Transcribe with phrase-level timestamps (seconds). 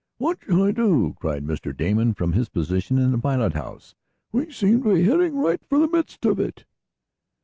[0.17, 1.77] "What shall I do?" cried Mr.
[1.77, 3.93] Damon from his position in the pilot house.
[4.31, 6.65] "We seem to be heading right for the midst of it?"